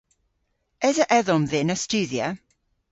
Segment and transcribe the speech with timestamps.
[0.87, 2.27] Esa edhom dhyn a studhya?